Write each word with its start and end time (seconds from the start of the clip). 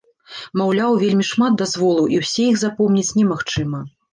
Маўляў, 0.61 0.95
вельмі 1.03 1.27
шмат 1.31 1.53
дазволаў 1.63 2.05
і 2.15 2.23
ўсе 2.25 2.49
іх 2.53 2.59
запомніць 2.65 3.15
немагчыма. 3.19 3.87